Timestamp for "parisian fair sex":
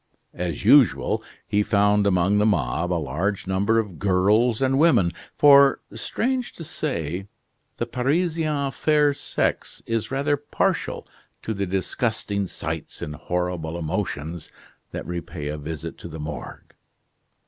7.85-9.83